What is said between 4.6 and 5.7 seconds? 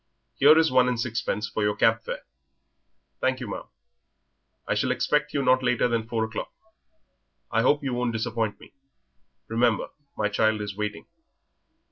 "I shall expect you not